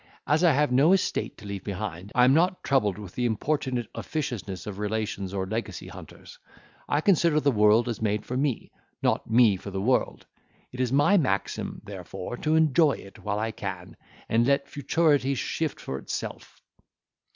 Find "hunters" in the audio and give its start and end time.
5.89-6.39